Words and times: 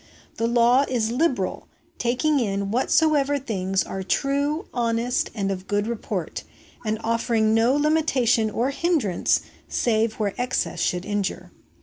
The 0.37 0.47
law 0.47 0.83
is 0.89 1.11
liberal, 1.11 1.67
taking 1.99 2.39
in 2.39 2.71
whatsoever 2.71 3.37
things 3.37 3.83
are 3.83 4.01
true, 4.01 4.65
honest, 4.73 5.29
and 5.35 5.51
of 5.51 5.67
good 5.67 5.85
report, 5.85 6.43
and 6.83 6.97
offering 7.03 7.53
no 7.53 7.75
limitation 7.75 8.49
or 8.49 8.71
hindrance 8.71 9.41
save 9.69 10.13
where 10.13 10.33
excess 10.41 10.79
should 10.79 11.05
injure. 11.05 11.51